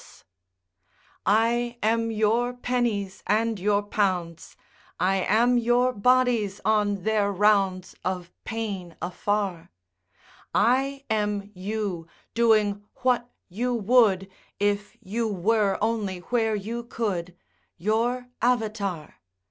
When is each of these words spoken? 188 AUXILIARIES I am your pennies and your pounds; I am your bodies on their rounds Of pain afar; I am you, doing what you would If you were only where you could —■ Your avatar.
188 1.25 1.31
AUXILIARIES 1.31 1.77
I 1.83 1.87
am 1.93 2.09
your 2.09 2.53
pennies 2.55 3.23
and 3.27 3.59
your 3.59 3.83
pounds; 3.83 4.57
I 4.99 5.17
am 5.17 5.59
your 5.59 5.93
bodies 5.93 6.59
on 6.65 7.03
their 7.03 7.31
rounds 7.31 7.93
Of 8.03 8.31
pain 8.43 8.95
afar; 8.99 9.69
I 10.55 11.05
am 11.11 11.51
you, 11.53 12.07
doing 12.33 12.83
what 13.03 13.29
you 13.47 13.75
would 13.75 14.27
If 14.59 14.97
you 15.01 15.27
were 15.27 15.77
only 15.83 16.17
where 16.17 16.55
you 16.55 16.81
could 16.85 17.25
—■ 17.25 17.33
Your 17.77 18.27
avatar. 18.41 19.19